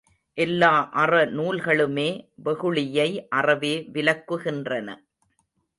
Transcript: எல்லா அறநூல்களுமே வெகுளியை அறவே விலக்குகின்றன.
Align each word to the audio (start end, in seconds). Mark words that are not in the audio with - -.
எல்லா 0.37 0.69
அறநூல்களுமே 0.95 2.07
வெகுளியை 2.45 3.09
அறவே 3.29 3.73
விலக்குகின்றன. 3.93 4.89